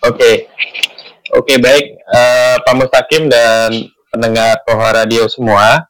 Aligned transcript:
Oke, 0.00 0.48
oke 1.36 1.60
baik 1.60 2.00
uh, 2.08 2.56
Pak 2.64 2.72
Mustaqim 2.72 3.28
dan 3.28 3.84
pendengar 4.08 4.64
Pohon 4.64 4.96
Radio 4.96 5.28
semua. 5.28 5.84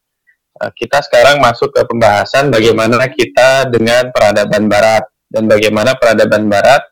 Uh, 0.59 0.67
kita 0.75 0.99
sekarang 0.99 1.39
masuk 1.39 1.71
ke 1.71 1.87
pembahasan 1.87 2.51
bagaimana 2.51 3.07
kita 3.07 3.71
dengan 3.71 4.11
peradaban 4.11 4.67
Barat 4.67 5.07
dan 5.31 5.47
bagaimana 5.47 5.95
peradaban 5.95 6.51
Barat 6.51 6.83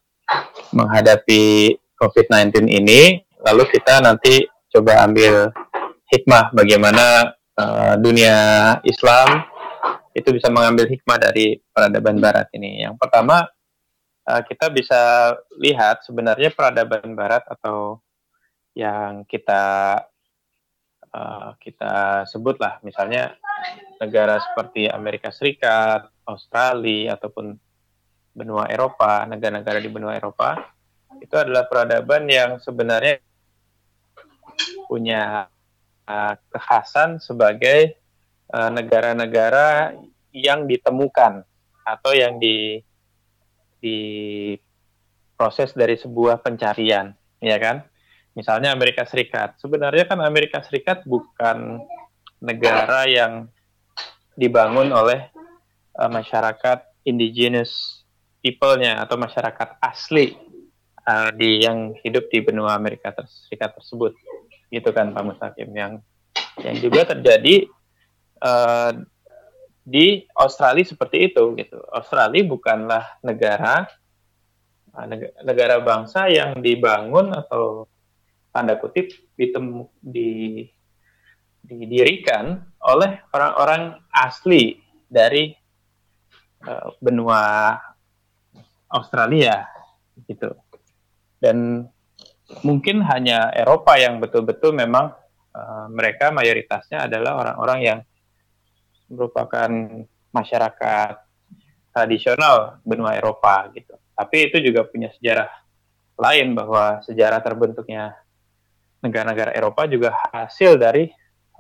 menghadapi 0.71 1.75
COVID-19 1.99 2.71
ini. 2.71 3.19
Lalu 3.43 3.67
kita 3.67 3.99
nanti 3.99 4.47
coba 4.71 5.03
ambil 5.03 5.51
hikmah 6.15 6.55
bagaimana 6.55 7.35
uh, 7.59 7.99
dunia 7.99 8.39
Islam 8.87 9.43
itu 10.15 10.31
bisa 10.31 10.55
mengambil 10.55 10.87
hikmah 10.87 11.19
dari 11.19 11.59
peradaban 11.75 12.23
Barat 12.23 12.47
ini. 12.55 12.87
Yang 12.87 12.95
pertama 12.95 13.43
uh, 14.29 14.43
kita 14.45 14.69
bisa 14.69 15.33
lihat 15.57 16.05
sebenarnya 16.05 16.53
peradaban 16.53 17.17
Barat 17.17 17.49
atau 17.49 18.05
yang 18.77 19.25
kita 19.25 19.97
uh, 21.11 21.51
kita 21.57 22.25
sebutlah 22.29 22.79
misalnya 22.85 23.35
negara 23.99 24.39
seperti 24.39 24.87
Amerika 24.87 25.33
Serikat, 25.33 26.07
Australia 26.29 27.17
ataupun 27.17 27.57
benua 28.37 28.71
Eropa, 28.71 29.27
negara-negara 29.27 29.83
di 29.83 29.91
benua 29.91 30.15
Eropa 30.15 30.61
itu 31.19 31.35
adalah 31.35 31.67
peradaban 31.67 32.31
yang 32.31 32.63
sebenarnya 32.63 33.19
punya 34.87 35.51
uh, 36.07 36.35
kekhasan 36.53 37.19
sebagai 37.19 37.97
negara-negara 38.49 39.93
uh, 39.93 40.09
yang 40.33 40.65
ditemukan 40.65 41.45
atau 41.85 42.17
yang 42.17 42.41
di 42.41 42.81
proses 45.39 45.71
dari 45.73 45.95
sebuah 45.95 46.43
pencarian, 46.43 47.15
ya 47.39 47.57
kan? 47.63 47.87
Misalnya 48.35 48.75
Amerika 48.75 49.03
Serikat. 49.07 49.59
Sebenarnya 49.59 50.07
kan 50.07 50.19
Amerika 50.23 50.63
Serikat 50.63 51.03
bukan 51.07 51.83
negara 52.39 53.07
yang 53.07 53.51
dibangun 54.39 54.95
oleh 54.95 55.27
uh, 55.99 56.11
masyarakat 56.11 56.87
indigenous 57.03 58.03
people-nya 58.39 59.03
atau 59.03 59.19
masyarakat 59.19 59.83
asli 59.83 60.39
uh, 61.03 61.35
di 61.35 61.67
yang 61.67 61.99
hidup 62.07 62.31
di 62.31 62.39
benua 62.39 62.79
Amerika 62.79 63.11
Serikat 63.27 63.75
tersebut. 63.75 64.15
Gitu 64.71 64.91
kan 64.95 65.11
Pak 65.11 65.23
Mustaqim 65.27 65.71
yang 65.75 65.99
yang 66.63 66.77
juga 66.79 67.11
terjadi 67.11 67.67
uh, 68.43 68.95
di 69.89 70.29
Australia 70.37 70.85
seperti 70.85 71.33
itu 71.33 71.57
gitu. 71.57 71.81
Australia 71.89 72.45
bukanlah 72.45 73.17
negara 73.25 73.89
ah, 74.93 75.07
negara 75.41 75.81
bangsa 75.81 76.29
yang 76.29 76.61
dibangun 76.61 77.33
atau 77.33 77.89
tanda 78.53 78.77
kutip 78.77 79.09
ditemu, 79.41 79.89
di 80.05 80.65
didirikan 81.65 82.65
oleh 82.85 83.21
orang-orang 83.33 84.01
asli 84.09 84.81
dari 85.09 85.53
uh, 86.65 86.97
benua 87.01 87.77
Australia 88.89 89.69
gitu. 90.25 90.53
Dan 91.37 91.85
mungkin 92.65 93.05
hanya 93.05 93.53
Eropa 93.53 94.01
yang 94.01 94.17
betul-betul 94.17 94.73
memang 94.73 95.13
uh, 95.53 95.87
mereka 95.93 96.33
mayoritasnya 96.33 97.05
adalah 97.05 97.37
orang-orang 97.37 97.81
yang 97.85 97.99
merupakan 99.09 99.71
masyarakat 100.31 101.15
tradisional 101.93 102.79
benua 102.85 103.17
Eropa 103.17 103.67
gitu. 103.75 103.97
Tapi 104.15 104.53
itu 104.53 104.61
juga 104.63 104.87
punya 104.87 105.11
sejarah 105.17 105.51
lain 106.19 106.55
bahwa 106.55 107.01
sejarah 107.07 107.41
terbentuknya 107.43 108.15
negara-negara 108.99 109.55
Eropa 109.55 109.87
juga 109.87 110.11
hasil 110.35 110.75
dari 110.75 111.07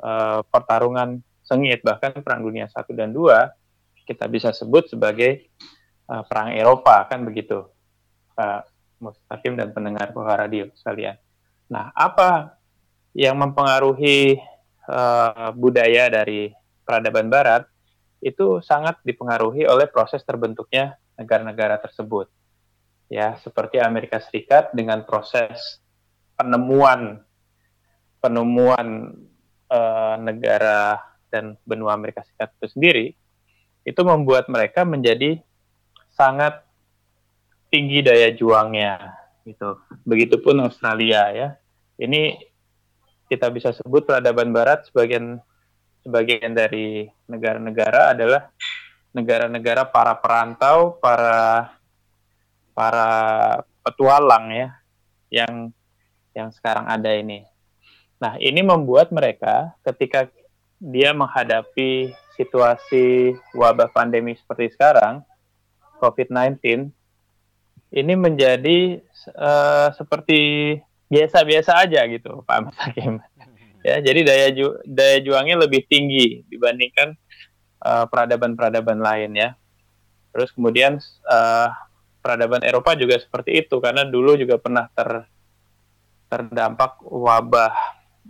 uh, 0.02 0.42
pertarungan 0.42 1.22
sengit 1.46 1.80
bahkan 1.80 2.12
perang 2.20 2.44
dunia 2.44 2.66
satu 2.68 2.92
dan 2.92 3.14
dua 3.14 3.54
kita 4.04 4.26
bisa 4.26 4.50
sebut 4.50 4.90
sebagai 4.90 5.48
uh, 6.10 6.26
perang 6.26 6.52
Eropa 6.52 7.06
kan 7.06 7.22
begitu 7.22 7.64
Pak 8.34 8.68
Mustaqim 8.98 9.54
dan 9.54 9.70
pendengar 9.70 10.10
Poha 10.10 10.34
Radio 10.34 10.66
sekalian. 10.74 11.14
Nah 11.70 11.94
apa 11.94 12.58
yang 13.14 13.38
mempengaruhi 13.38 14.42
uh, 14.90 15.54
budaya 15.54 16.10
dari 16.10 16.50
peradaban 16.88 17.28
Barat 17.28 17.68
itu 18.24 18.64
sangat 18.64 18.96
dipengaruhi 19.04 19.68
oleh 19.68 19.84
proses 19.92 20.24
terbentuknya 20.24 20.96
negara-negara 21.20 21.76
tersebut. 21.84 22.32
Ya, 23.12 23.36
seperti 23.44 23.76
Amerika 23.76 24.16
Serikat 24.24 24.72
dengan 24.72 25.04
proses 25.04 25.84
penemuan 26.40 27.20
penemuan 28.24 29.14
uh, 29.68 30.16
negara 30.16 30.98
dan 31.28 31.60
benua 31.68 31.92
Amerika 31.92 32.24
Serikat 32.24 32.56
itu 32.56 32.66
sendiri 32.72 33.06
itu 33.86 34.00
membuat 34.04 34.48
mereka 34.48 34.84
menjadi 34.84 35.40
sangat 36.12 36.60
tinggi 37.72 38.04
daya 38.04 38.32
juangnya 38.32 39.16
gitu. 39.48 39.80
Begitupun 40.04 40.60
Australia 40.64 41.32
ya. 41.32 41.48
Ini 41.98 42.36
kita 43.28 43.48
bisa 43.52 43.72
sebut 43.76 44.04
peradaban 44.08 44.52
barat 44.52 44.88
sebagian 44.88 45.40
sebagian 46.08 46.56
dari 46.56 47.04
negara-negara 47.28 48.16
adalah 48.16 48.48
negara-negara 49.12 49.84
para 49.92 50.16
perantau, 50.16 50.96
para 50.96 51.68
para 52.72 53.10
petualang 53.84 54.48
ya 54.48 54.68
yang 55.28 55.68
yang 56.32 56.48
sekarang 56.48 56.88
ada 56.88 57.12
ini. 57.12 57.44
Nah, 58.16 58.40
ini 58.40 58.64
membuat 58.64 59.12
mereka 59.12 59.76
ketika 59.84 60.32
dia 60.80 61.12
menghadapi 61.12 62.16
situasi 62.40 63.36
wabah 63.52 63.92
pandemi 63.92 64.32
seperti 64.32 64.72
sekarang, 64.72 65.20
COVID-19, 66.00 66.88
ini 67.92 68.14
menjadi 68.16 69.04
uh, 69.36 69.92
seperti 69.92 70.72
biasa-biasa 71.12 71.84
aja 71.84 72.00
gitu, 72.08 72.40
Pak 72.46 72.58
Mas 72.64 72.78
Hakim 72.80 73.20
ya 73.82 74.02
jadi 74.02 74.20
daya 74.26 74.46
ju 74.54 74.66
daya 74.84 75.18
juangnya 75.22 75.56
lebih 75.58 75.86
tinggi 75.86 76.42
dibandingkan 76.50 77.14
uh, 77.82 78.04
peradaban-peradaban 78.10 78.98
lain 78.98 79.30
ya. 79.34 79.50
Terus 80.34 80.52
kemudian 80.54 80.98
uh, 81.26 81.68
peradaban 82.20 82.62
Eropa 82.66 82.94
juga 82.98 83.16
seperti 83.18 83.64
itu 83.66 83.78
karena 83.78 84.04
dulu 84.04 84.34
juga 84.36 84.58
pernah 84.58 84.90
ter 84.92 85.26
terdampak 86.28 87.00
wabah 87.00 87.74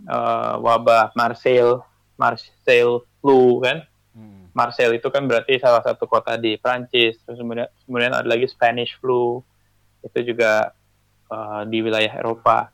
uh, 0.07 0.53
wabah 0.63 1.11
Marseille 1.17 1.81
Marseille 2.15 3.03
flu 3.19 3.59
kan? 3.59 3.83
Hmm. 4.15 4.47
Marseille 4.55 4.95
itu 4.95 5.07
kan 5.11 5.27
berarti 5.27 5.59
salah 5.59 5.83
satu 5.83 6.07
kota 6.07 6.39
di 6.39 6.55
Prancis 6.55 7.19
terus 7.25 7.37
kemudian 7.37 7.67
kemudian 7.83 8.13
ada 8.15 8.25
lagi 8.25 8.47
Spanish 8.47 8.95
flu 8.97 9.43
itu 9.99 10.33
juga 10.33 10.71
uh, 11.27 11.67
di 11.67 11.83
wilayah 11.83 12.11
Eropa. 12.15 12.71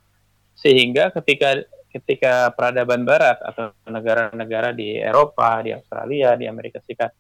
Sehingga 0.56 1.12
ketika 1.12 1.59
ketika 1.95 2.51
peradaban 2.51 3.07
barat 3.07 3.39
atau 3.39 3.72
negara-negara 3.88 4.75
di 4.75 5.00
Eropa, 5.00 5.63
di 5.63 5.72
Australia, 5.72 6.35
di 6.35 6.44
Amerika 6.44 6.83
Serikat 6.83 7.16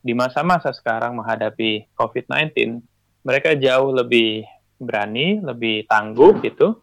di 0.00 0.12
masa-masa 0.12 0.72
sekarang 0.72 1.16
menghadapi 1.16 1.92
COVID-19, 1.96 2.80
mereka 3.24 3.56
jauh 3.56 3.92
lebih 3.92 4.44
berani, 4.80 5.40
lebih 5.40 5.84
tangguh 5.88 6.40
gitu. 6.40 6.80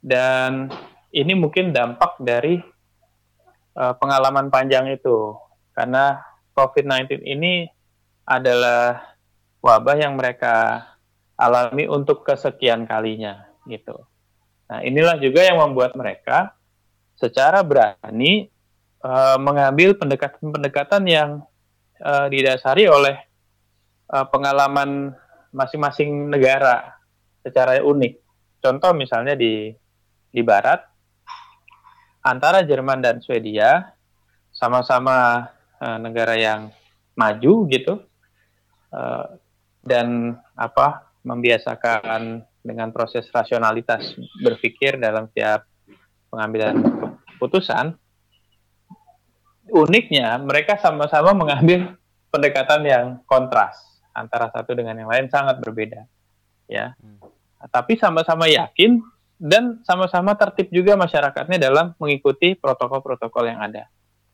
Dan 0.00 0.68
ini 1.12 1.32
mungkin 1.32 1.72
dampak 1.72 2.20
dari 2.20 2.60
uh, 3.76 3.94
pengalaman 3.96 4.52
panjang 4.52 4.88
itu. 4.92 5.36
Karena 5.72 6.20
COVID-19 6.52 7.24
ini 7.24 7.64
adalah 8.28 9.16
wabah 9.64 9.96
yang 9.96 10.20
mereka 10.20 10.88
alami 11.40 11.88
untuk 11.88 12.24
kesekian 12.28 12.84
kalinya 12.84 13.48
gitu. 13.64 13.96
Nah, 14.68 14.84
inilah 14.84 15.16
juga 15.20 15.40
yang 15.40 15.56
membuat 15.56 15.96
mereka 15.96 16.52
secara 17.22 17.62
berani 17.62 18.50
uh, 19.06 19.38
mengambil 19.38 19.94
pendekatan-pendekatan 19.94 21.02
yang 21.06 21.30
uh, 22.02 22.26
didasari 22.26 22.90
oleh 22.90 23.14
uh, 24.10 24.26
pengalaman 24.26 25.14
masing-masing 25.54 26.26
negara 26.26 26.98
secara 27.46 27.78
unik. 27.78 28.18
Contoh 28.58 28.90
misalnya 28.90 29.38
di 29.38 29.70
di 30.32 30.42
Barat 30.42 30.82
antara 32.26 32.66
Jerman 32.66 32.98
dan 32.98 33.22
Swedia 33.22 33.94
sama-sama 34.50 35.46
uh, 35.78 35.98
negara 36.02 36.34
yang 36.34 36.74
maju 37.14 37.54
gitu 37.70 38.02
uh, 38.90 39.24
dan 39.82 40.38
apa 40.58 41.12
membiasakan 41.22 42.42
dengan 42.62 42.94
proses 42.94 43.26
rasionalitas 43.34 44.14
berpikir 44.42 44.98
dalam 44.98 45.26
setiap 45.30 45.66
pengambilan 46.32 46.80
keputusan, 47.36 47.92
uniknya 49.68 50.40
mereka 50.40 50.80
sama-sama 50.80 51.36
mengambil 51.36 51.92
pendekatan 52.32 52.80
yang 52.88 53.06
kontras 53.28 53.76
antara 54.16 54.48
satu 54.48 54.72
dengan 54.72 54.96
yang 54.96 55.12
lain 55.12 55.28
sangat 55.28 55.60
berbeda, 55.60 56.08
ya. 56.64 56.96
Hmm. 56.96 57.20
Tapi 57.68 58.00
sama-sama 58.00 58.48
yakin 58.48 59.04
dan 59.36 59.84
sama-sama 59.84 60.32
tertib 60.34 60.72
juga 60.72 60.96
masyarakatnya 60.96 61.60
dalam 61.60 61.92
mengikuti 62.00 62.56
protokol-protokol 62.56 63.52
yang 63.52 63.60
ada. 63.60 63.86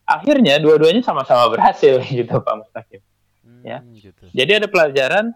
Akhirnya 0.07 0.57
dua-duanya 0.57 1.03
sama-sama 1.05 1.51
berhasil 1.51 2.01
gitu 2.09 2.39
Pak 2.39 2.55
Mustaqim. 2.55 3.01
Hmm, 3.43 3.61
ya. 3.61 3.83
Gitu. 3.83 4.23
Jadi 4.33 4.51
ada 4.63 4.67
pelajaran 4.71 5.35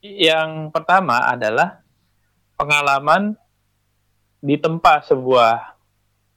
yang 0.00 0.68
pertama 0.68 1.20
adalah 1.24 1.84
pengalaman 2.56 3.36
di 4.44 4.60
tempat 4.60 5.08
sebuah 5.08 5.73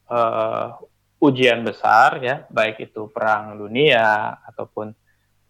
uh, 0.07 0.75
ujian 1.21 1.63
besar 1.63 2.19
ya, 2.23 2.43
baik 2.49 2.91
itu 2.91 3.07
perang 3.11 3.57
dunia 3.57 4.37
ataupun 4.47 4.91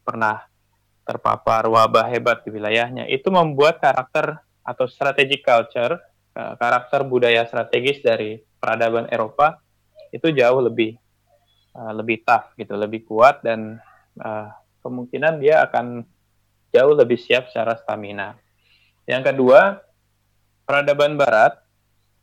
pernah 0.03 0.43
terpapar 1.07 1.67
wabah 1.71 2.07
hebat 2.11 2.43
di 2.43 2.51
wilayahnya, 2.51 3.07
itu 3.07 3.31
membuat 3.31 3.79
karakter 3.79 4.43
atau 4.67 4.85
strategic 4.85 5.43
culture 5.47 5.95
Eh, 6.37 6.53
karakter 6.61 7.01
budaya 7.01 7.49
strategis 7.49 7.97
dari 8.05 8.37
peradaban 8.61 9.09
Eropa 9.09 9.57
itu 10.13 10.29
jauh 10.29 10.61
lebih 10.61 10.93
uh, 11.73 11.97
lebih 11.97 12.21
tough 12.21 12.53
gitu, 12.53 12.77
lebih 12.77 13.09
kuat 13.09 13.41
dan 13.41 13.81
uh, 14.21 14.53
kemungkinan 14.85 15.41
dia 15.41 15.65
akan 15.65 16.05
jauh 16.69 16.93
lebih 16.93 17.17
siap 17.17 17.49
secara 17.49 17.73
stamina. 17.81 18.37
Yang 19.09 19.33
kedua, 19.33 19.81
peradaban 20.61 21.17
Barat 21.17 21.57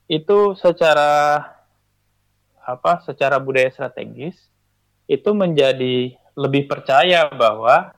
itu 0.06 0.54
secara 0.62 1.42
apa? 2.64 3.04
Secara 3.04 3.36
budaya 3.36 3.68
strategis 3.68 4.36
itu 5.04 5.30
menjadi 5.36 6.16
lebih 6.34 6.66
percaya 6.66 7.28
bahwa 7.30 7.92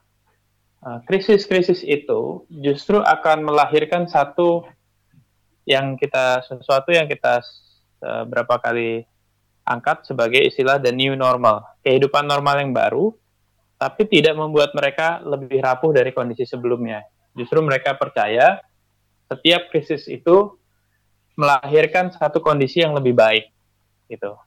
krisis-krisis 1.09 1.81
uh, 1.81 1.89
itu 1.89 2.21
justru 2.61 3.01
akan 3.01 3.47
melahirkan 3.47 4.05
satu 4.05 4.67
yang 5.67 5.99
kita 5.99 6.45
sesuatu 6.45 6.93
yang 6.93 7.09
kita 7.09 7.41
uh, 8.05 8.23
berapa 8.23 8.55
kali 8.61 9.03
angkat 9.67 10.07
sebagai 10.07 10.39
istilah 10.47 10.79
the 10.79 10.93
new 10.95 11.11
normal, 11.19 11.65
kehidupan 11.83 12.23
normal 12.23 12.63
yang 12.63 12.71
baru, 12.71 13.11
tapi 13.75 14.07
tidak 14.07 14.39
membuat 14.39 14.71
mereka 14.71 15.19
lebih 15.27 15.59
rapuh 15.59 15.91
dari 15.91 16.15
kondisi 16.15 16.47
sebelumnya. 16.47 17.03
Justru 17.35 17.59
mereka 17.59 17.99
percaya 17.99 18.63
setiap 19.27 19.67
krisis 19.67 20.07
itu 20.07 20.55
melahirkan 21.35 22.15
satu 22.15 22.39
kondisi 22.39 22.79
yang 22.79 22.95
lebih 22.95 23.11
baik, 23.13 23.51
gitu. 24.07 24.39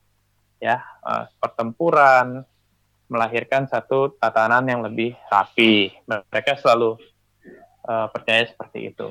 Ya, 0.61 0.85
uh, 1.01 1.25
pertempuran 1.41 2.45
melahirkan 3.09 3.65
satu 3.65 4.13
tatanan 4.21 4.63
yang 4.69 4.85
lebih 4.85 5.17
rapi. 5.27 5.89
Mereka 6.05 6.61
selalu 6.61 7.01
uh, 7.89 8.07
percaya 8.13 8.45
seperti 8.45 8.93
itu 8.93 9.09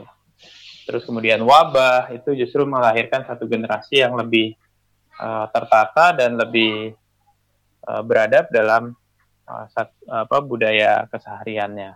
terus 0.90 1.06
kemudian 1.06 1.38
wabah 1.46 2.10
itu 2.10 2.34
justru 2.34 2.66
melahirkan 2.66 3.22
satu 3.22 3.46
generasi 3.46 4.02
yang 4.02 4.18
lebih 4.18 4.58
uh, 5.22 5.46
tertata 5.54 6.18
dan 6.18 6.34
lebih 6.34 6.98
uh, 7.86 8.02
beradab 8.02 8.50
dalam 8.50 8.98
uh, 9.46 9.64
sat, 9.70 9.94
apa 10.10 10.42
budaya 10.42 11.06
kesehariannya. 11.06 11.94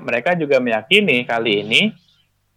Mereka 0.00 0.40
juga 0.40 0.64
meyakini 0.64 1.28
kali 1.28 1.60
ini 1.60 1.92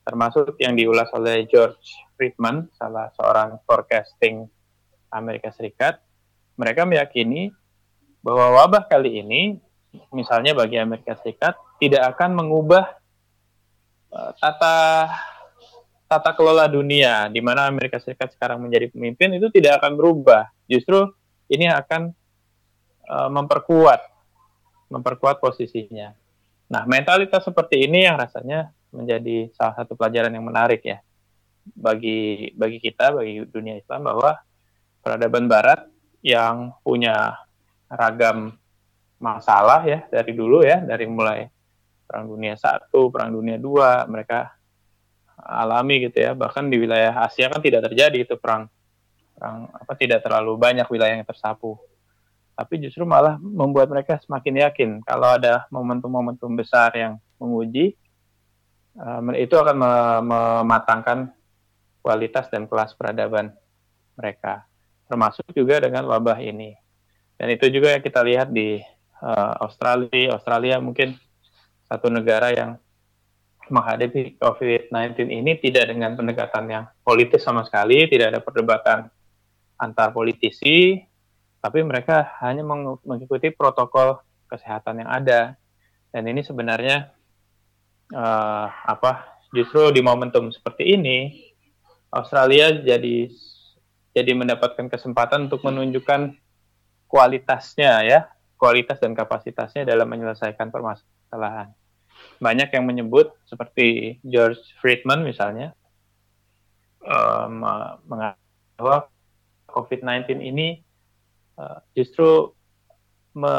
termasuk 0.07 0.55
yang 0.63 0.79
diulas 0.79 1.11
oleh 1.11 1.43
George 1.43 2.07
Friedman, 2.15 2.71
salah 2.79 3.11
seorang 3.19 3.59
forecasting 3.67 4.47
Amerika 5.11 5.51
Serikat, 5.53 5.99
mereka 6.55 6.87
meyakini 6.87 7.51
bahwa 8.23 8.63
wabah 8.63 8.87
kali 8.87 9.19
ini, 9.19 9.59
misalnya 10.15 10.55
bagi 10.55 10.79
Amerika 10.79 11.19
Serikat, 11.19 11.59
tidak 11.77 12.15
akan 12.15 12.39
mengubah 12.39 13.01
Eh, 14.11 14.31
tata 14.43 15.07
tata 16.11 16.35
kelola 16.35 16.67
dunia 16.67 17.31
di 17.31 17.39
mana 17.39 17.71
Amerika 17.71 17.95
Serikat 17.95 18.35
sekarang 18.35 18.59
menjadi 18.59 18.91
pemimpin 18.91 19.31
itu 19.39 19.47
tidak 19.47 19.79
akan 19.79 19.95
berubah. 19.95 20.51
Justru 20.67 21.07
ini 21.47 21.71
akan 21.71 22.11
uh, 23.07 23.29
memperkuat 23.31 24.03
memperkuat 24.91 25.39
posisinya. 25.39 26.11
Nah, 26.67 26.83
mentalitas 26.83 27.47
seperti 27.47 27.87
ini 27.87 28.03
yang 28.03 28.19
rasanya 28.19 28.75
menjadi 28.91 29.47
salah 29.55 29.79
satu 29.79 29.95
pelajaran 29.95 30.35
yang 30.35 30.43
menarik 30.43 30.83
ya 30.83 30.99
bagi 31.71 32.51
bagi 32.59 32.83
kita 32.83 33.15
bagi 33.15 33.47
dunia 33.47 33.79
Islam 33.79 34.11
bahwa 34.11 34.35
peradaban 35.01 35.49
barat 35.49 35.85
yang 36.21 36.71
punya 36.85 37.35
ragam 37.89 38.53
masalah 39.21 39.85
ya 39.85 40.05
dari 40.09 40.33
dulu 40.33 40.65
ya 40.65 40.81
dari 40.81 41.05
mulai 41.05 41.49
Perang 42.11 42.27
Dunia 42.27 42.59
Satu, 42.59 43.07
Perang 43.07 43.31
Dunia 43.31 43.55
Dua, 43.55 44.03
mereka 44.03 44.51
alami 45.39 46.03
gitu 46.03 46.19
ya. 46.19 46.35
Bahkan 46.35 46.67
di 46.67 46.75
wilayah 46.83 47.23
Asia 47.23 47.47
kan 47.47 47.63
tidak 47.63 47.87
terjadi 47.87 48.27
itu 48.27 48.35
perang, 48.35 48.67
perang 49.39 49.71
apa 49.71 49.95
tidak 49.95 50.19
terlalu 50.19 50.59
banyak 50.59 50.83
wilayah 50.91 51.15
yang 51.15 51.23
tersapu. 51.23 51.79
Tapi 52.51 52.83
justru 52.83 53.07
malah 53.07 53.39
membuat 53.39 53.87
mereka 53.87 54.19
semakin 54.19 54.67
yakin 54.67 54.89
kalau 55.07 55.39
ada 55.39 55.63
momentum-momentum 55.71 56.51
besar 56.51 56.91
yang 56.99 57.15
menguji, 57.39 57.95
uh, 58.99 59.23
itu 59.39 59.55
akan 59.55 59.77
mematangkan 60.27 61.31
kualitas 62.03 62.51
dan 62.51 62.67
kelas 62.67 62.91
peradaban 62.99 63.55
mereka, 64.19 64.67
termasuk 65.11 65.43
juga 65.51 65.83
dengan 65.83 66.07
wabah 66.07 66.39
ini. 66.39 66.71
Dan 67.35 67.51
itu 67.51 67.67
juga 67.67 67.91
yang 67.91 67.99
kita 67.99 68.23
lihat 68.23 68.47
di 68.55 68.79
uh, 69.19 69.53
Australia. 69.59 70.39
Australia 70.39 70.79
mungkin 70.79 71.19
satu 71.91 72.07
negara 72.07 72.55
yang 72.55 72.79
menghadapi 73.67 74.39
COVID-19 74.39 75.27
ini 75.27 75.59
tidak 75.59 75.91
dengan 75.91 76.15
pendekatan 76.15 76.65
yang 76.71 76.83
politis 77.03 77.43
sama 77.43 77.67
sekali, 77.67 78.07
tidak 78.07 78.35
ada 78.35 78.39
perdebatan 78.39 79.11
antar 79.75 80.15
politisi, 80.15 81.03
tapi 81.59 81.83
mereka 81.83 82.39
hanya 82.39 82.63
mengikuti 83.03 83.51
protokol 83.51 84.23
kesehatan 84.47 85.03
yang 85.03 85.09
ada. 85.11 85.55
Dan 86.11 86.27
ini 86.27 86.43
sebenarnya 86.43 87.11
uh, 88.15 88.67
apa? 88.67 89.43
Justru 89.51 89.91
di 89.91 89.99
momentum 89.99 90.47
seperti 90.51 90.95
ini, 90.95 91.51
Australia 92.11 92.71
jadi 92.71 93.31
jadi 94.11 94.31
mendapatkan 94.35 94.91
kesempatan 94.91 95.47
untuk 95.47 95.63
menunjukkan 95.63 96.35
kualitasnya 97.07 98.03
ya, 98.03 98.19
kualitas 98.55 98.99
dan 98.99 99.15
kapasitasnya 99.15 99.87
dalam 99.87 100.07
menyelesaikan 100.07 100.71
permasalahan 100.71 101.71
banyak 102.41 102.69
yang 102.73 102.85
menyebut 102.85 103.33
seperti 103.45 104.17
George 104.25 104.61
Friedman 104.81 105.21
misalnya 105.25 105.77
um, 107.05 107.61
bahwa 108.77 109.09
COVID-19 109.69 110.41
ini 110.41 110.81
uh, 111.57 111.79
justru 111.93 112.51
me 113.31 113.53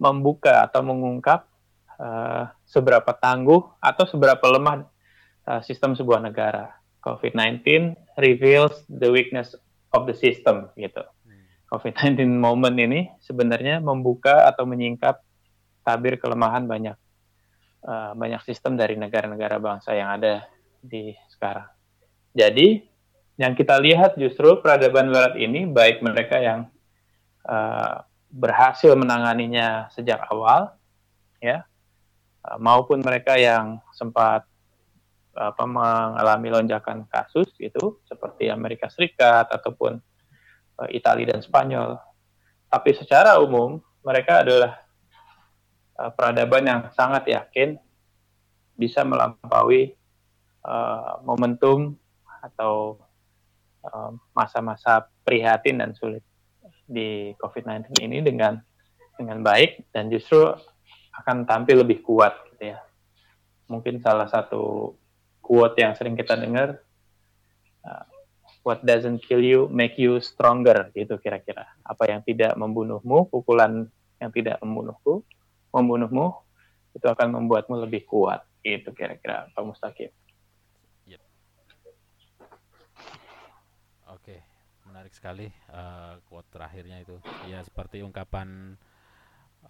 membuka 0.00 0.64
atau 0.64 0.80
mengungkap 0.80 1.44
uh, 2.00 2.48
seberapa 2.64 3.12
tangguh 3.12 3.60
atau 3.76 4.04
seberapa 4.08 4.46
lemah 4.48 4.88
uh, 5.44 5.60
sistem 5.60 5.92
sebuah 5.92 6.24
negara. 6.24 6.72
COVID-19 7.00 7.96
reveals 8.20 8.84
the 8.88 9.08
weakness 9.08 9.56
of 9.94 10.06
the 10.06 10.16
system 10.16 10.70
gitu. 10.78 11.02
Hmm. 11.02 11.44
COVID-19 11.70 12.26
moment 12.38 12.74
ini 12.74 13.10
sebenarnya 13.22 13.82
membuka 13.82 14.46
atau 14.46 14.66
menyingkap 14.66 15.22
tabir 15.86 16.20
kelemahan 16.20 16.66
banyak 16.66 16.96
uh, 17.84 18.12
banyak 18.16 18.40
sistem 18.44 18.76
dari 18.76 18.96
negara-negara 18.96 19.56
bangsa 19.60 19.96
yang 19.96 20.12
ada 20.16 20.44
di 20.80 21.12
sekarang. 21.32 21.68
Jadi 22.32 22.84
yang 23.40 23.56
kita 23.56 23.80
lihat 23.80 24.20
justru 24.20 24.60
peradaban 24.60 25.08
Barat 25.08 25.34
ini 25.40 25.64
baik 25.64 26.04
mereka 26.04 26.36
yang 26.38 26.68
uh, 27.48 28.04
berhasil 28.30 28.92
menanganinya 28.94 29.90
sejak 29.90 30.22
awal, 30.28 30.76
ya, 31.40 31.64
uh, 32.44 32.58
maupun 32.60 33.00
mereka 33.00 33.40
yang 33.40 33.80
sempat 33.96 34.44
apa 35.30 35.62
mengalami 35.62 36.48
lonjakan 36.50 37.06
kasus 37.06 37.46
itu 37.62 38.02
seperti 38.06 38.50
Amerika 38.50 38.90
Serikat 38.90 39.46
ataupun 39.50 40.02
uh, 40.80 40.88
Italia 40.90 41.34
dan 41.36 41.40
Spanyol. 41.44 41.96
Tapi 42.70 42.90
secara 42.94 43.38
umum 43.38 43.78
mereka 44.02 44.42
adalah 44.42 44.80
uh, 45.98 46.10
peradaban 46.10 46.64
yang 46.66 46.80
sangat 46.94 47.30
yakin 47.30 47.78
bisa 48.74 49.04
melampaui 49.04 49.92
uh, 50.64 51.20
momentum 51.20 51.92
atau 52.40 52.96
eh, 53.84 54.10
masa-masa 54.32 55.04
uh, 55.04 55.06
prihatin 55.28 55.76
dan 55.76 55.92
sulit 55.92 56.24
di 56.88 57.36
COVID-19 57.36 58.00
ini 58.00 58.24
dengan 58.24 58.56
dengan 59.20 59.44
baik 59.44 59.92
dan 59.92 60.08
justru 60.08 60.48
akan 61.20 61.44
tampil 61.44 61.84
lebih 61.84 62.00
kuat 62.00 62.32
gitu 62.56 62.72
ya. 62.72 62.80
Mungkin 63.68 64.00
salah 64.00 64.24
satu 64.24 64.96
quote 65.50 65.74
yang 65.82 65.98
sering 65.98 66.14
kita 66.14 66.38
dengar 66.38 66.78
uh, 67.82 68.06
what 68.62 68.78
doesn't 68.86 69.18
kill 69.26 69.42
you 69.42 69.66
make 69.74 69.98
you 69.98 70.22
stronger 70.22 70.94
gitu 70.94 71.18
kira-kira. 71.18 71.66
Apa 71.82 72.06
yang 72.06 72.22
tidak 72.22 72.54
membunuhmu, 72.54 73.26
pukulan 73.26 73.90
yang 74.22 74.30
tidak 74.30 74.62
membunuhku, 74.62 75.26
membunuhmu 75.74 76.38
itu 76.94 77.02
akan 77.02 77.34
membuatmu 77.42 77.82
lebih 77.82 78.06
kuat. 78.06 78.46
Itu 78.62 78.94
kira-kira 78.94 79.50
Pak 79.50 79.64
Mustaqim. 79.66 80.14
Yep. 81.10 81.22
menarik 84.90 85.14
sekali 85.16 85.48
uh, 85.72 86.20
quote 86.28 86.50
terakhirnya 86.52 87.00
itu. 87.00 87.16
Ya 87.48 87.64
seperti 87.64 88.04
ungkapan 88.04 88.76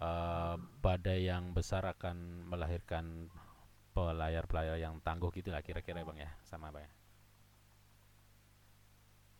uh, 0.01 0.59
badai 0.83 1.29
yang 1.29 1.55
besar 1.55 1.87
akan 1.87 2.49
melahirkan 2.51 3.31
pelayar-pelayar 4.01 4.81
yang 4.81 4.97
tangguh 5.05 5.29
gitu 5.29 5.53
lah 5.53 5.61
kira-kira 5.61 6.01
bang 6.01 6.25
ya 6.25 6.29
sama 6.41 6.73
bang. 6.73 6.81
Ya? 6.81 6.91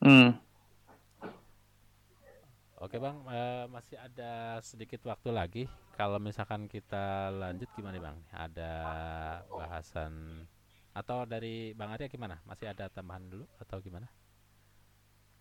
Hmm. 0.02 0.30
Oke 2.82 2.98
bang, 2.98 3.18
uh, 3.30 3.66
masih 3.70 3.98
ada 3.98 4.58
sedikit 4.66 5.06
waktu 5.06 5.30
lagi. 5.30 5.64
Kalau 5.94 6.18
misalkan 6.18 6.66
kita 6.66 7.30
lanjut 7.30 7.70
gimana 7.78 7.98
bang? 8.02 8.18
Ada 8.34 8.74
bahasan 9.50 10.46
atau 10.94 11.26
dari 11.30 11.78
bang 11.78 11.94
Arya 11.94 12.10
gimana? 12.10 12.42
Masih 12.46 12.70
ada 12.70 12.90
tambahan 12.90 13.22
dulu 13.30 13.46
atau 13.62 13.78
gimana? 13.82 14.10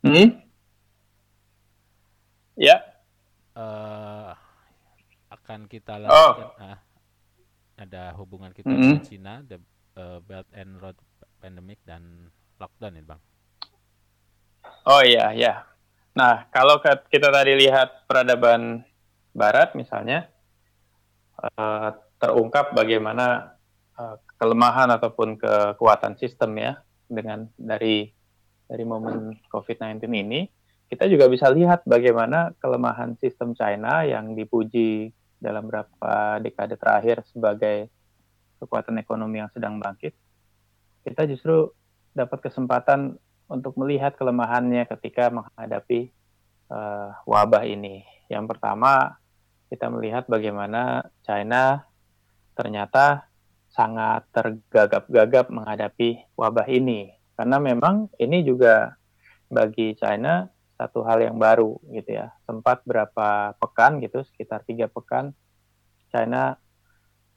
Hmm? 0.04 0.36
Ya. 2.60 2.76
Uh, 3.56 4.36
akan 5.32 5.64
kita 5.68 5.96
oh. 5.96 6.00
lanjutkan. 6.04 6.48
Oh. 6.60 6.64
Uh, 6.76 6.78
ada 7.80 8.12
hubungan 8.20 8.52
kita 8.52 8.68
mm 8.68 8.76
-hmm. 8.76 8.84
dengan 8.84 9.02
Cina, 9.08 9.34
the 9.48 9.56
uh, 9.96 10.20
Belt 10.20 10.46
and 10.52 10.76
Road 10.76 10.96
Pandemic 11.40 11.80
dan 11.88 12.28
lockdown 12.60 13.00
ini 13.00 13.04
bang. 13.08 13.20
Oh 14.84 15.00
iya, 15.00 15.32
ya. 15.32 15.64
Nah, 16.12 16.44
kalau 16.52 16.84
kita 16.84 17.32
tadi 17.32 17.56
lihat 17.56 18.04
peradaban 18.04 18.84
Barat 19.32 19.72
misalnya, 19.72 20.28
uh, 21.40 21.96
terungkap 22.20 22.76
bagaimana 22.76 23.56
uh, 23.96 24.20
kelemahan 24.36 24.92
ataupun 24.92 25.40
kekuatan 25.40 26.20
sistem 26.20 26.60
ya 26.60 26.72
dengan 27.08 27.48
dari 27.56 28.12
dari 28.68 28.84
momen 28.84 29.38
COVID-19 29.48 30.04
ini, 30.12 30.44
kita 30.90 31.06
juga 31.06 31.30
bisa 31.30 31.46
lihat 31.48 31.86
bagaimana 31.86 32.52
kelemahan 32.58 33.14
sistem 33.16 33.54
China 33.54 34.02
yang 34.02 34.34
dipuji 34.34 35.14
dalam 35.40 35.66
beberapa 35.66 36.38
dekade 36.38 36.76
terakhir 36.76 37.24
sebagai 37.32 37.88
kekuatan 38.60 39.00
ekonomi 39.00 39.40
yang 39.40 39.50
sedang 39.50 39.80
bangkit, 39.80 40.12
kita 41.02 41.24
justru 41.24 41.72
dapat 42.12 42.44
kesempatan 42.44 43.16
untuk 43.48 43.74
melihat 43.80 44.14
kelemahannya 44.14 44.86
ketika 44.86 45.32
menghadapi 45.32 46.12
uh, 46.70 47.16
wabah 47.24 47.64
ini. 47.66 48.04
Yang 48.30 48.54
pertama, 48.54 49.18
kita 49.72 49.90
melihat 49.90 50.28
bagaimana 50.28 51.08
China 51.26 51.82
ternyata 52.54 53.26
sangat 53.72 54.26
tergagap-gagap 54.34 55.48
menghadapi 55.48 56.30
wabah 56.36 56.68
ini. 56.68 57.16
Karena 57.34 57.56
memang 57.56 58.12
ini 58.20 58.44
juga 58.44 58.94
bagi 59.48 59.96
China 59.96 60.46
satu 60.80 61.04
hal 61.04 61.20
yang 61.20 61.36
baru 61.36 61.76
gitu 61.92 62.16
ya. 62.16 62.32
Sempat 62.48 62.80
berapa 62.88 63.52
pekan 63.60 64.00
gitu, 64.00 64.24
sekitar 64.32 64.64
tiga 64.64 64.88
pekan, 64.88 65.36
China 66.08 66.56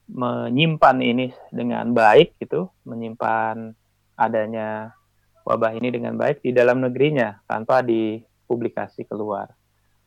menyimpan 0.08 1.04
ini 1.04 1.36
dengan 1.52 1.92
baik 1.92 2.40
gitu, 2.40 2.72
menyimpan 2.88 3.76
adanya 4.16 4.96
wabah 5.44 5.76
ini 5.76 5.92
dengan 5.92 6.16
baik 6.16 6.40
di 6.40 6.56
dalam 6.56 6.80
negerinya 6.80 7.44
tanpa 7.44 7.84
dipublikasi 7.84 9.04
keluar. 9.12 9.52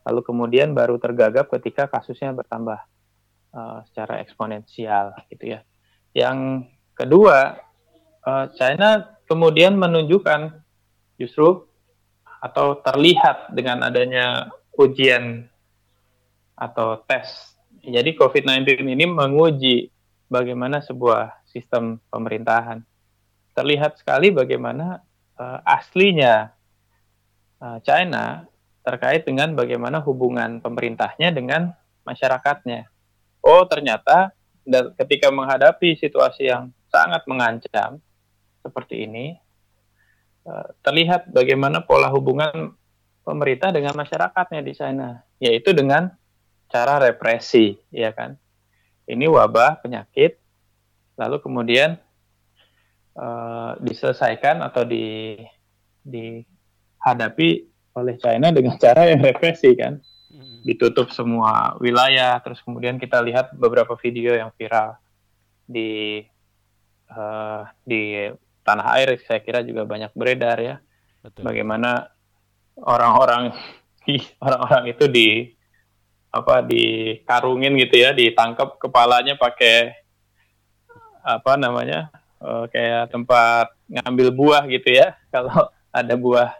Lalu 0.08 0.20
kemudian 0.24 0.72
baru 0.72 0.96
tergagap 0.96 1.52
ketika 1.52 1.92
kasusnya 1.92 2.32
bertambah 2.32 2.80
uh, 3.52 3.84
secara 3.92 4.24
eksponensial 4.24 5.12
gitu 5.28 5.58
ya. 5.58 5.60
Yang 6.16 6.70
kedua, 6.96 7.60
uh, 8.24 8.46
China 8.56 9.12
kemudian 9.28 9.76
menunjukkan 9.76 10.64
justru 11.20 11.68
atau 12.40 12.78
terlihat 12.80 13.52
dengan 13.52 13.84
adanya 13.86 14.50
ujian 14.76 15.48
atau 16.56 17.00
tes. 17.04 17.56
Jadi 17.84 18.16
COVID-19 18.16 18.82
ini 18.82 19.04
menguji 19.06 19.92
bagaimana 20.26 20.82
sebuah 20.82 21.44
sistem 21.48 22.02
pemerintahan. 22.10 22.82
Terlihat 23.56 24.00
sekali 24.00 24.32
bagaimana 24.32 25.00
uh, 25.38 25.58
aslinya 25.64 26.52
uh, 27.62 27.78
China 27.80 28.44
terkait 28.86 29.26
dengan 29.26 29.56
bagaimana 29.56 29.98
hubungan 30.04 30.62
pemerintahnya 30.62 31.34
dengan 31.34 31.74
masyarakatnya. 32.06 32.86
Oh, 33.42 33.66
ternyata 33.66 34.30
ketika 34.98 35.30
menghadapi 35.30 35.94
situasi 35.98 36.50
yang 36.50 36.70
sangat 36.90 37.22
mengancam 37.30 38.02
seperti 38.62 39.06
ini, 39.06 39.38
terlihat 40.82 41.30
bagaimana 41.34 41.82
pola 41.82 42.06
hubungan 42.10 42.74
pemerintah 43.26 43.74
dengan 43.74 43.98
masyarakatnya 43.98 44.60
di 44.62 44.72
China, 44.72 45.18
yaitu 45.42 45.74
dengan 45.74 46.14
cara 46.70 47.02
represi, 47.02 47.74
ya 47.90 48.14
kan? 48.14 48.38
Ini 49.06 49.26
wabah 49.26 49.82
penyakit, 49.82 50.38
lalu 51.18 51.42
kemudian 51.42 51.98
uh, 53.16 53.74
diselesaikan 53.82 54.62
atau 54.62 54.86
di 54.86 55.38
dihadapi 56.06 57.66
oleh 57.96 58.14
China 58.20 58.52
dengan 58.54 58.78
cara 58.84 59.10
yang 59.10 59.24
represi 59.24 59.74
kan 59.74 59.98
hmm. 60.30 60.62
ditutup 60.62 61.10
semua 61.10 61.74
wilayah 61.82 62.38
terus 62.44 62.62
kemudian 62.62 63.00
kita 63.00 63.18
lihat 63.24 63.56
beberapa 63.56 63.96
video 63.98 64.36
yang 64.36 64.54
viral 64.54 64.94
di 65.66 66.22
uh, 67.10 67.66
di 67.82 68.30
tanah 68.66 68.98
air 68.98 69.14
saya 69.22 69.38
kira 69.38 69.62
juga 69.62 69.86
banyak 69.86 70.10
beredar 70.18 70.58
ya 70.58 70.76
Betul. 71.22 71.46
bagaimana 71.46 72.10
orang-orang 72.82 73.54
orang-orang 74.44 74.84
itu 74.90 75.06
di 75.06 75.28
apa 76.34 76.60
dikarungin 76.60 77.78
gitu 77.80 77.96
ya 78.02 78.10
ditangkap 78.12 78.76
kepalanya 78.76 79.38
pakai 79.38 79.94
apa 81.26 81.58
namanya 81.58 82.12
uh, 82.38 82.70
kayak 82.70 83.10
tempat 83.10 83.72
ngambil 83.90 84.28
buah 84.30 84.62
gitu 84.70 84.94
ya. 84.94 85.16
Kalau 85.34 85.72
ada 85.90 86.14
buah 86.14 86.52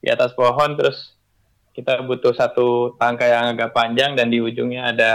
di 0.00 0.08
atas 0.08 0.32
pohon 0.32 0.78
terus 0.78 1.16
kita 1.74 2.00
butuh 2.06 2.32
satu 2.32 2.96
tangkai 2.96 3.34
yang 3.34 3.52
agak 3.52 3.76
panjang 3.76 4.16
dan 4.16 4.32
di 4.32 4.40
ujungnya 4.40 4.96
ada 4.96 5.12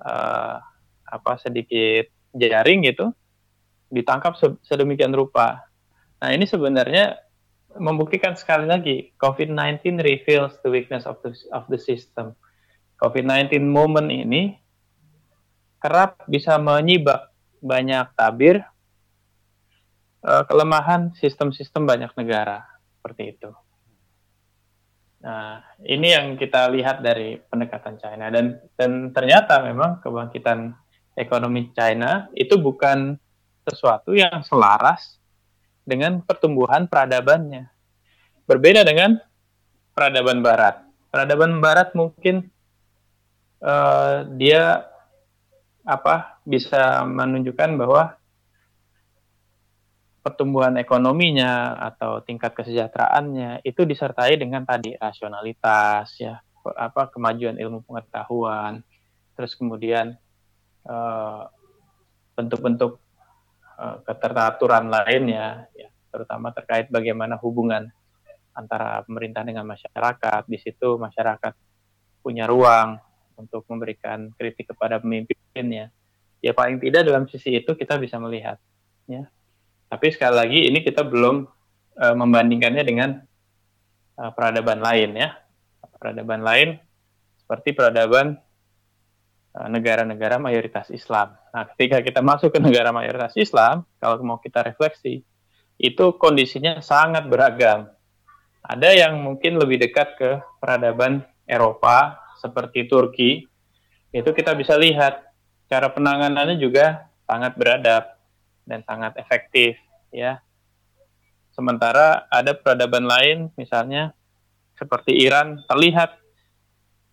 uh, 0.00 0.56
apa 1.04 1.32
sedikit 1.36 2.08
jaring 2.32 2.88
gitu 2.88 3.12
ditangkap 3.94 4.34
sedemikian 4.66 5.14
rupa. 5.14 5.62
Nah 6.18 6.34
ini 6.34 6.44
sebenarnya 6.44 7.14
membuktikan 7.78 8.34
sekali 8.34 8.66
lagi 8.66 9.14
COVID-19 9.18 10.02
reveals 10.02 10.58
the 10.66 10.70
weakness 10.70 11.06
of 11.06 11.22
the 11.22 11.30
of 11.54 11.66
the 11.70 11.78
system. 11.78 12.34
COVID-19 12.98 13.62
moment 13.66 14.10
ini 14.10 14.58
kerap 15.78 16.26
bisa 16.26 16.58
menyibak 16.58 17.30
banyak 17.62 18.10
tabir 18.18 18.62
uh, 20.24 20.42
kelemahan 20.48 21.12
sistem-sistem 21.18 21.84
banyak 21.84 22.10
negara 22.16 22.64
seperti 22.98 23.36
itu. 23.36 23.50
Nah, 25.24 25.64
ini 25.88 26.12
yang 26.12 26.36
kita 26.36 26.68
lihat 26.68 27.00
dari 27.00 27.40
pendekatan 27.40 27.96
China 27.96 28.28
dan 28.28 28.60
dan 28.76 29.08
ternyata 29.12 29.64
memang 29.64 30.04
kebangkitan 30.04 30.76
ekonomi 31.16 31.72
China 31.72 32.28
itu 32.36 32.60
bukan 32.60 33.16
sesuatu 33.64 34.12
yang 34.12 34.44
selaras 34.44 35.16
dengan 35.84 36.20
pertumbuhan 36.20 36.88
peradabannya. 36.88 37.68
Berbeda 38.44 38.84
dengan 38.84 39.16
peradaban 39.96 40.44
barat. 40.44 40.84
Peradaban 41.08 41.60
barat 41.60 41.96
mungkin 41.96 42.48
uh, 43.64 44.28
dia 44.36 44.84
apa 45.84 46.40
bisa 46.48 47.04
menunjukkan 47.04 47.76
bahwa 47.76 48.16
pertumbuhan 50.24 50.80
ekonominya 50.80 51.76
atau 51.92 52.24
tingkat 52.24 52.56
kesejahteraannya 52.56 53.60
itu 53.60 53.84
disertai 53.84 54.40
dengan 54.40 54.64
tadi 54.64 54.96
rasionalitas 54.96 56.16
ya 56.16 56.40
apa 56.64 57.12
kemajuan 57.12 57.60
ilmu 57.60 57.84
pengetahuan 57.84 58.80
terus 59.36 59.52
kemudian 59.52 60.16
eh, 60.88 61.42
bentuk-bentuk 62.40 62.96
uh, 62.96 63.03
keteraturan 64.06 64.86
lainnya 64.86 65.66
ya 65.74 65.90
terutama 66.14 66.54
terkait 66.54 66.86
bagaimana 66.94 67.34
hubungan 67.42 67.90
antara 68.54 69.02
pemerintah 69.02 69.42
dengan 69.42 69.66
masyarakat. 69.66 70.46
Di 70.46 70.58
situ 70.62 70.94
masyarakat 70.94 71.52
punya 72.22 72.46
ruang 72.46 73.02
untuk 73.34 73.66
memberikan 73.66 74.30
kritik 74.38 74.70
kepada 74.70 75.02
pemimpinnya 75.02 75.90
ya. 76.38 76.54
Paling 76.54 76.78
tidak 76.78 77.02
dalam 77.02 77.26
sisi 77.26 77.58
itu 77.58 77.74
kita 77.74 77.98
bisa 77.98 78.16
melihat 78.22 78.62
ya. 79.10 79.26
Tapi 79.90 80.06
sekali 80.14 80.34
lagi 80.38 80.60
ini 80.70 80.80
kita 80.86 81.02
belum 81.02 81.44
uh, 81.98 82.14
membandingkannya 82.14 82.84
dengan 82.86 83.10
uh, 84.22 84.30
peradaban 84.30 84.78
lain 84.78 85.18
ya. 85.18 85.34
Peradaban 85.98 86.46
lain 86.46 86.68
seperti 87.40 87.76
peradaban 87.76 88.36
eh, 88.36 88.43
negara-negara 89.54 90.42
mayoritas 90.42 90.90
Islam. 90.90 91.38
Nah, 91.54 91.62
ketika 91.74 92.02
kita 92.02 92.18
masuk 92.18 92.50
ke 92.50 92.58
negara 92.58 92.90
mayoritas 92.90 93.38
Islam, 93.38 93.86
kalau 94.02 94.18
mau 94.26 94.42
kita 94.42 94.66
refleksi, 94.66 95.22
itu 95.78 96.04
kondisinya 96.18 96.82
sangat 96.82 97.30
beragam. 97.30 97.86
Ada 98.66 98.90
yang 98.96 99.22
mungkin 99.22 99.60
lebih 99.62 99.78
dekat 99.78 100.18
ke 100.18 100.30
peradaban 100.58 101.22
Eropa 101.46 102.18
seperti 102.42 102.90
Turki. 102.90 103.46
Itu 104.10 104.34
kita 104.34 104.58
bisa 104.58 104.74
lihat 104.74 105.22
cara 105.70 105.90
penanganannya 105.92 106.58
juga 106.58 107.06
sangat 107.28 107.54
beradab 107.54 108.10
dan 108.66 108.82
sangat 108.82 109.14
efektif 109.20 109.78
ya. 110.10 110.40
Sementara 111.54 112.26
ada 112.26 112.56
peradaban 112.56 113.06
lain 113.06 113.54
misalnya 113.54 114.10
seperti 114.74 115.14
Iran 115.22 115.62
terlihat 115.70 116.18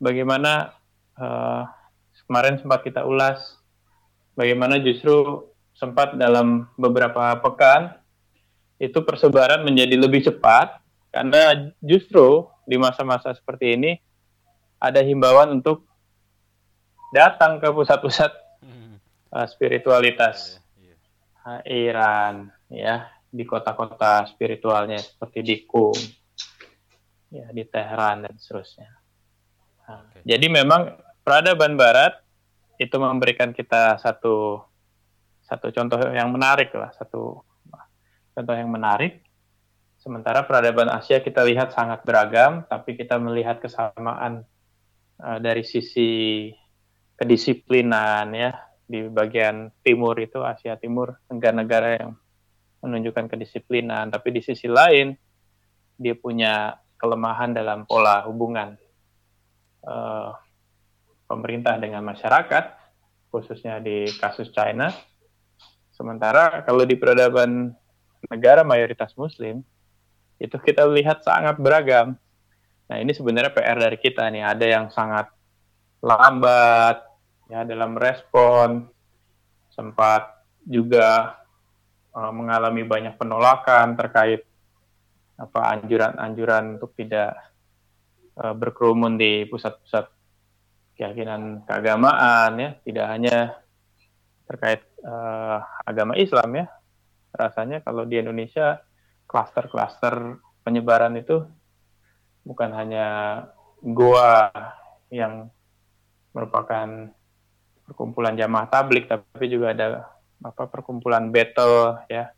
bagaimana 0.01 0.73
uh, 1.19 1.69
kemarin 2.31 2.55
sempat 2.63 2.79
kita 2.87 3.03
ulas 3.03 3.59
bagaimana 4.39 4.79
justru 4.79 5.51
sempat 5.75 6.15
dalam 6.15 6.63
beberapa 6.79 7.35
pekan 7.43 7.99
itu 8.79 9.03
persebaran 9.03 9.67
menjadi 9.67 9.99
lebih 9.99 10.23
cepat 10.23 10.79
karena 11.11 11.75
justru 11.83 12.47
di 12.63 12.79
masa-masa 12.79 13.35
seperti 13.35 13.75
ini 13.75 13.91
ada 14.79 15.03
himbauan 15.03 15.59
untuk 15.59 15.83
datang 17.11 17.59
ke 17.59 17.67
pusat-pusat 17.67 18.31
uh, 19.35 19.47
spiritualitas 19.51 20.63
uh, 21.43 21.59
Iran 21.67 22.47
ya 22.71 23.11
di 23.27 23.43
kota-kota 23.43 24.23
spiritualnya 24.31 25.03
seperti 25.03 25.43
di 25.43 25.55
Qum 25.67 25.99
ya 27.27 27.51
di 27.51 27.67
Teheran 27.67 28.23
dan 28.23 28.39
seterusnya. 28.39 28.87
Nah, 29.83 30.07
okay. 30.07 30.23
Jadi 30.23 30.47
memang 30.47 31.10
peradaban 31.21 31.77
Barat 31.77 32.17
itu 32.81 32.97
memberikan 32.97 33.53
kita 33.53 34.01
satu 34.01 34.65
satu 35.45 35.67
contoh 35.69 35.99
yang 36.09 36.31
menarik 36.33 36.73
lah 36.73 36.89
satu 36.95 37.43
contoh 38.35 38.55
yang 38.55 38.71
menarik. 38.71 39.21
Sementara 40.01 40.41
peradaban 40.49 40.89
Asia 40.89 41.21
kita 41.21 41.45
lihat 41.45 41.77
sangat 41.77 42.01
beragam, 42.01 42.65
tapi 42.65 42.97
kita 42.97 43.21
melihat 43.21 43.61
kesamaan 43.61 44.41
uh, 45.21 45.37
dari 45.37 45.61
sisi 45.61 46.49
kedisiplinan 47.13 48.33
ya 48.33 48.49
di 48.89 49.05
bagian 49.05 49.69
timur 49.85 50.17
itu 50.17 50.41
Asia 50.41 50.73
Timur 50.73 51.21
negara-negara 51.29 52.01
yang 52.01 52.17
menunjukkan 52.81 53.29
kedisiplinan, 53.29 54.09
tapi 54.09 54.33
di 54.33 54.41
sisi 54.41 54.65
lain 54.65 55.13
dia 56.01 56.17
punya 56.17 56.81
kelemahan 56.97 57.53
dalam 57.53 57.85
pola 57.85 58.25
hubungan 58.25 58.73
uh, 59.85 60.33
pemerintah 61.31 61.79
dengan 61.79 62.03
masyarakat, 62.03 62.75
khususnya 63.31 63.79
di 63.79 64.11
kasus 64.19 64.51
China. 64.51 64.91
Sementara 65.95 66.59
kalau 66.67 66.83
di 66.83 66.99
peradaban 66.99 67.71
negara 68.27 68.67
mayoritas 68.67 69.15
muslim 69.15 69.63
itu 70.35 70.57
kita 70.59 70.83
lihat 70.91 71.23
sangat 71.23 71.55
beragam. 71.55 72.19
Nah, 72.91 72.97
ini 72.99 73.15
sebenarnya 73.15 73.55
PR 73.55 73.79
dari 73.79 73.95
kita 73.95 74.27
nih. 74.27 74.43
Ada 74.43 74.65
yang 74.67 74.85
sangat 74.91 75.31
lambat 76.03 77.07
ya 77.47 77.63
dalam 77.63 77.95
respon, 77.95 78.91
sempat 79.71 80.43
juga 80.67 81.39
uh, 82.11 82.33
mengalami 82.35 82.83
banyak 82.83 83.15
penolakan 83.15 83.95
terkait 83.95 84.43
apa 85.39 85.61
anjuran-anjuran 85.77 86.77
untuk 86.77 86.91
tidak 86.99 87.33
uh, 88.37 88.53
berkerumun 88.53 89.15
di 89.15 89.47
pusat-pusat 89.47 90.20
keyakinan 91.01 91.65
keagamaan 91.65 92.51
ya, 92.61 92.69
tidak 92.85 93.05
hanya 93.09 93.37
terkait 94.45 94.85
uh, 95.01 95.65
agama 95.81 96.13
Islam 96.13 96.61
ya, 96.61 96.65
rasanya 97.33 97.81
kalau 97.81 98.05
di 98.05 98.21
Indonesia 98.21 98.85
klaster-klaster 99.25 100.37
penyebaran 100.61 101.17
itu 101.17 101.41
bukan 102.45 102.69
hanya 102.77 103.07
goa 103.81 104.53
yang 105.09 105.49
merupakan 106.37 107.09
perkumpulan 107.89 108.37
jamaah 108.37 108.69
tablik 108.69 109.09
tapi 109.09 109.49
juga 109.49 109.73
ada 109.73 109.87
apa 110.41 110.69
perkumpulan 110.69 111.33
battle 111.33 112.01
ya 112.05 112.29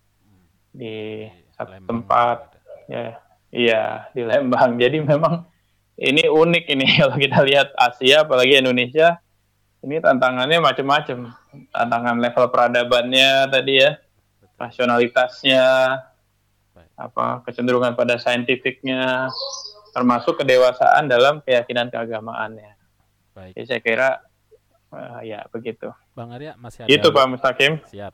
di 0.73 1.28
satu 1.54 1.78
Lembang 1.78 1.88
tempat 1.88 2.38
ya. 2.89 3.21
Iya 3.54 4.10
di 4.17 4.21
Lembang. 4.26 4.76
Jadi 4.82 4.97
memang 5.06 5.45
ini 5.97 6.25
unik 6.29 6.63
ini 6.69 6.86
kalau 6.99 7.15
kita 7.19 7.39
lihat 7.45 7.73
Asia 7.75 8.23
apalagi 8.23 8.60
Indonesia 8.60 9.19
ini 9.84 9.99
tantangannya 9.99 10.63
macam-macam 10.63 11.36
tantangan 11.75 12.17
level 12.21 12.45
peradabannya 12.49 13.51
tadi 13.51 13.73
ya 13.84 13.99
rasionalitasnya, 14.58 15.65
apa 16.95 17.25
kecenderungan 17.43 17.97
pada 17.97 18.15
saintifiknya, 18.21 19.29
termasuk 19.91 20.41
kedewasaan 20.41 21.10
dalam 21.10 21.41
keyakinan 21.43 21.89
keagamaannya. 21.89 22.77
Baik. 23.34 23.53
Jadi 23.58 23.65
saya 23.65 23.82
kira 23.82 24.10
uh, 24.93 25.21
ya 25.25 25.43
begitu. 25.49 25.89
Bang 26.13 26.32
Arya 26.32 26.53
masih 26.56 26.86
ada. 26.86 26.89
Itu 26.89 27.10
Pak 27.10 27.25
Mustakim. 27.27 27.82
Siap. 27.89 28.13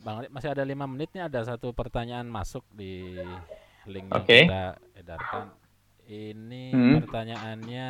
Bang 0.00 0.24
Arya 0.24 0.30
masih 0.32 0.48
ada 0.52 0.62
lima 0.64 0.84
menit 0.84 1.10
nih 1.16 1.26
ada 1.26 1.40
satu 1.44 1.72
pertanyaan 1.72 2.28
masuk 2.28 2.64
di 2.72 3.16
link 3.88 4.06
yang 4.12 4.20
okay. 4.20 4.44
kita 4.46 4.64
edarkan. 5.00 5.44
Ini 6.10 6.74
hmm. 6.74 7.06
pertanyaannya 7.06 7.86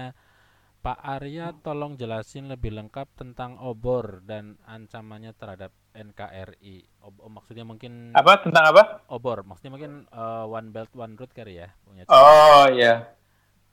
Pak 0.81 1.01
Arya 1.01 1.57
tolong 1.65 1.97
jelasin 1.97 2.53
lebih 2.53 2.73
lengkap 2.77 3.17
tentang 3.17 3.57
obor 3.61 4.21
dan 4.25 4.61
ancamannya 4.69 5.33
terhadap 5.33 5.73
NKRI. 5.97 7.05
Ob 7.05 7.17
oh, 7.21 7.33
maksudnya 7.33 7.65
mungkin 7.65 8.13
apa 8.13 8.45
tentang 8.45 8.77
apa? 8.77 9.05
Obor, 9.09 9.41
maksudnya 9.45 9.73
mungkin 9.73 10.05
uh, 10.13 10.45
One 10.45 10.69
Belt 10.69 10.93
One 10.93 11.17
Road 11.17 11.33
kali 11.33 11.65
ya 11.65 11.73
punya. 11.85 12.05
Oh 12.13 12.69
iya. 12.69 13.09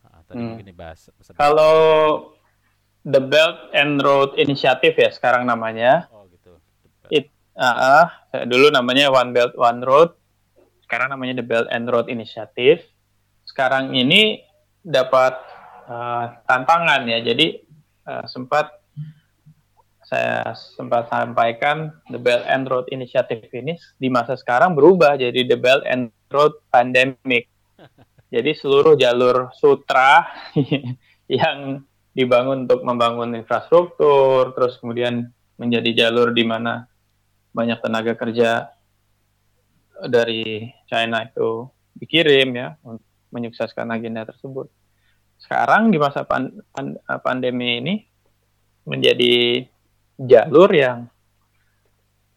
Nah, 0.03 0.23
tadi 0.27 0.39
hmm. 0.39 0.47
mungkin 0.55 0.67
dibahas. 0.67 1.11
Kalau 1.35 1.75
The 3.03 3.23
Belt 3.23 3.71
and 3.75 3.99
Road 3.99 4.39
Initiative 4.39 4.95
ya 4.95 5.11
sekarang 5.11 5.43
namanya. 5.43 6.07
Oh 6.11 6.27
gitu. 6.31 6.59
It, 7.11 7.31
uh, 7.55 8.07
uh, 8.31 8.43
dulu 8.47 8.71
namanya 8.71 9.11
One 9.11 9.31
Belt 9.35 9.55
One 9.59 9.83
Road, 9.83 10.15
sekarang 10.87 11.11
namanya 11.11 11.39
The 11.39 11.47
Belt 11.47 11.67
and 11.67 11.87
Road 11.87 12.07
Initiative. 12.07 12.83
Sekarang 13.57 13.89
ini 13.97 14.37
dapat 14.85 15.33
uh, 15.89 16.45
tantangan 16.45 17.09
ya. 17.09 17.25
Jadi 17.25 17.57
uh, 18.05 18.21
sempat 18.29 18.69
saya 20.05 20.53
sempat 20.53 21.09
sampaikan 21.09 21.89
the 22.13 22.21
Belt 22.21 22.45
and 22.45 22.69
Road 22.69 22.85
Initiative 22.93 23.49
ini 23.57 23.73
di 23.97 24.13
masa 24.13 24.37
sekarang 24.37 24.77
berubah 24.77 25.17
jadi 25.17 25.41
the 25.49 25.57
Belt 25.57 25.81
and 25.89 26.13
Road 26.29 26.53
Pandemic. 26.69 27.49
Jadi 28.35 28.53
seluruh 28.53 28.93
jalur 28.93 29.49
sutra 29.57 30.21
yang 31.31 31.81
dibangun 32.13 32.69
untuk 32.69 32.85
membangun 32.85 33.33
infrastruktur, 33.39 34.53
terus 34.53 34.77
kemudian 34.83 35.33
menjadi 35.57 36.05
jalur 36.05 36.35
di 36.35 36.45
mana 36.45 36.85
banyak 37.55 37.79
tenaga 37.81 38.19
kerja 38.19 38.69
dari 40.05 40.69
China 40.91 41.23
itu 41.23 41.71
dikirim 41.97 42.53
ya 42.53 42.77
menyukseskan 43.31 43.91
agenda 43.91 44.23
tersebut 44.27 44.71
sekarang 45.37 45.93
di 45.93 46.01
masa 46.01 46.25
pan, 46.25 46.49
pan, 46.73 46.97
pandemi 47.21 47.77
ini 47.77 47.95
menjadi 48.89 49.65
jalur 50.17 50.69
yang 50.73 51.05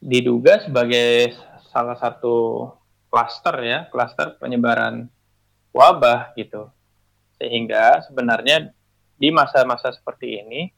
diduga 0.00 0.60
sebagai 0.60 1.32
salah 1.72 1.96
satu 1.96 2.68
klaster 3.08 3.56
ya, 3.64 3.78
klaster 3.88 4.36
penyebaran 4.36 5.08
wabah 5.72 6.36
gitu. 6.36 6.68
Sehingga 7.40 8.04
sebenarnya 8.04 8.68
di 9.16 9.28
masa-masa 9.32 9.92
seperti 9.96 10.40
ini 10.44 10.68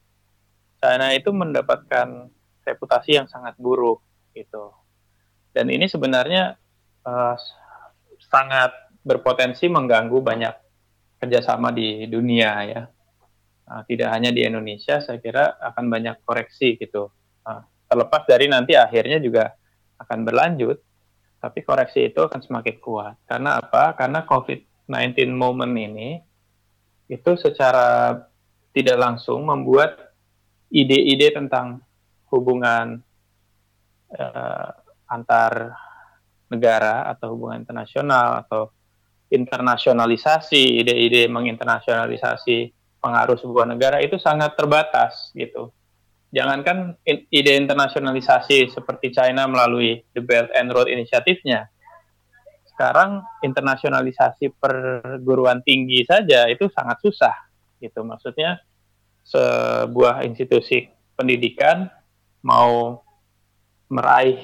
China 0.78 1.14
itu 1.14 1.30
mendapatkan 1.30 2.30
reputasi 2.62 3.18
yang 3.18 3.26
sangat 3.26 3.58
buruk 3.58 4.02
gitu. 4.34 4.70
Dan 5.50 5.74
ini 5.74 5.90
sebenarnya 5.90 6.54
uh, 7.02 7.34
sangat 8.30 8.70
berpotensi 9.02 9.66
mengganggu 9.66 10.18
banyak 10.22 10.54
kerjasama 11.18 11.70
di 11.74 12.06
dunia 12.06 12.50
ya. 12.66 12.82
Nah, 13.62 13.82
tidak 13.86 14.08
hanya 14.10 14.34
di 14.34 14.42
Indonesia, 14.42 14.98
saya 14.98 15.22
kira 15.22 15.58
akan 15.58 15.86
banyak 15.86 16.26
koreksi 16.26 16.74
gitu. 16.78 17.10
Nah, 17.46 17.62
terlepas 17.86 18.26
dari 18.26 18.50
nanti 18.50 18.74
akhirnya 18.74 19.22
juga 19.22 19.54
akan 20.02 20.26
berlanjut, 20.26 20.78
tapi 21.38 21.62
koreksi 21.62 22.10
itu 22.10 22.20
akan 22.22 22.42
semakin 22.42 22.76
kuat. 22.82 23.16
Karena 23.26 23.62
apa? 23.62 23.94
Karena 23.94 24.26
COVID-19 24.26 25.30
moment 25.30 25.72
ini 25.72 26.18
itu 27.06 27.30
secara 27.38 28.18
tidak 28.72 28.98
langsung 28.98 29.46
membuat 29.46 30.14
ide-ide 30.72 31.30
tentang 31.36 31.84
hubungan 32.32 33.04
uh, 34.16 34.70
antar 35.06 35.76
negara 36.48 37.08
atau 37.12 37.36
hubungan 37.36 37.60
internasional 37.60 38.40
atau 38.44 38.72
internasionalisasi, 39.32 40.84
ide-ide 40.84 41.24
menginternasionalisasi 41.32 42.70
pengaruh 43.00 43.40
sebuah 43.40 43.66
negara 43.66 43.98
itu 44.04 44.20
sangat 44.20 44.54
terbatas 44.54 45.32
gitu. 45.32 45.72
Jangankan 46.32 46.96
ide 47.04 47.52
internasionalisasi 47.60 48.72
seperti 48.72 49.12
China 49.12 49.48
melalui 49.48 50.04
the 50.12 50.20
Belt 50.20 50.52
and 50.52 50.68
Road 50.72 50.88
Initiative-nya. 50.88 51.72
sekarang 52.72 53.20
internasionalisasi 53.44 54.56
perguruan 54.56 55.60
tinggi 55.60 56.02
saja 56.08 56.48
itu 56.48 56.72
sangat 56.72 57.04
susah 57.04 57.36
gitu 57.78 58.00
maksudnya 58.00 58.58
sebuah 59.22 60.24
institusi 60.24 60.88
pendidikan 61.14 61.86
mau 62.42 63.04
meraih 63.92 64.40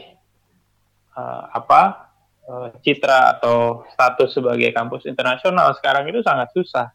uh, 1.17 1.51
apa 1.51 2.08
uh, 2.49 2.69
citra 2.81 3.39
atau 3.39 3.85
status 3.93 4.33
sebagai 4.33 4.73
kampus 4.73 5.05
internasional 5.05 5.77
sekarang 5.77 6.09
itu 6.09 6.25
sangat 6.25 6.49
susah. 6.57 6.89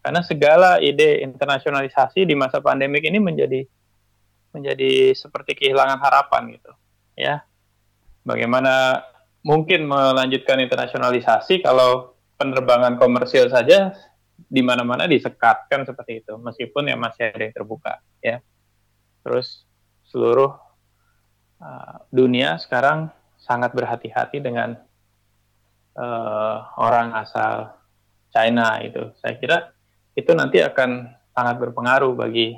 Karena 0.00 0.24
segala 0.24 0.80
ide 0.80 1.22
internasionalisasi 1.22 2.24
di 2.24 2.34
masa 2.34 2.58
pandemik 2.58 3.04
ini 3.04 3.20
menjadi 3.20 3.62
menjadi 4.50 5.14
seperti 5.14 5.54
kehilangan 5.54 6.00
harapan 6.02 6.58
gitu 6.58 6.72
ya. 7.14 7.44
Bagaimana 8.26 9.04
mungkin 9.46 9.88
melanjutkan 9.88 10.60
internasionalisasi 10.60 11.64
kalau 11.64 12.16
penerbangan 12.36 12.96
komersil 12.96 13.48
saja 13.48 13.92
di 14.40 14.64
mana-mana 14.64 15.04
disekatkan 15.04 15.84
seperti 15.84 16.24
itu 16.24 16.32
meskipun 16.40 16.88
ya 16.88 16.96
masih 16.96 17.30
ada 17.30 17.42
yang 17.44 17.54
terbuka 17.54 18.00
ya. 18.24 18.40
Terus 19.20 19.68
seluruh 20.08 20.56
uh, 21.60 21.96
dunia 22.08 22.56
sekarang 22.56 23.12
sangat 23.50 23.74
berhati-hati 23.74 24.38
dengan 24.38 24.78
uh, 25.98 26.56
orang 26.78 27.10
asal 27.18 27.74
China 28.30 28.78
itu 28.78 29.10
saya 29.18 29.34
kira 29.42 29.58
itu 30.14 30.30
nanti 30.38 30.62
akan 30.62 31.10
sangat 31.34 31.58
berpengaruh 31.58 32.14
bagi 32.14 32.54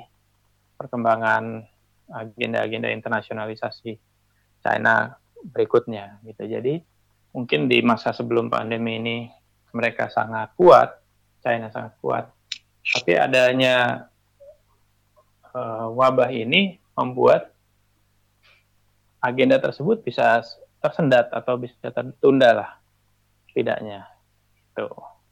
perkembangan 0.77 1.65
agenda-agenda 2.13 2.93
internasionalisasi 2.93 3.97
China 4.61 5.17
berikutnya 5.49 6.21
gitu. 6.29 6.45
Jadi 6.45 6.77
mungkin 7.33 7.65
di 7.65 7.81
masa 7.81 8.13
sebelum 8.13 8.53
pandemi 8.53 9.01
ini 9.01 9.17
mereka 9.73 10.13
sangat 10.13 10.53
kuat, 10.53 10.93
China 11.41 11.73
sangat 11.73 11.97
kuat. 11.97 12.29
Tapi 12.83 13.17
adanya 13.17 14.05
uh, 15.57 15.89
wabah 15.89 16.29
ini 16.29 16.77
membuat 16.93 17.49
agenda 19.23 19.57
tersebut 19.57 20.03
bisa 20.03 20.43
tersendat 20.83 21.31
atau 21.31 21.55
bisa 21.55 21.87
tertunda 21.87 22.51
lah 22.51 22.71
tidaknya. 23.55 24.03
Tuh. 24.75 25.22